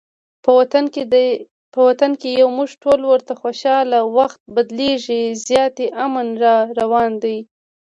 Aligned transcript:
په 1.73 1.81
وطن 1.87 2.11
کې 2.21 2.29
یو 2.41 2.49
موږ 2.57 2.69
ټول 2.83 2.99
ورته 3.05 3.33
خوشحاله، 3.41 3.99
وخت 4.17 4.39
بدلیږي 4.55 5.21
زیاتي 5.47 5.87
امن 6.05 6.27
راروان 6.43 7.11
دي 7.23 7.37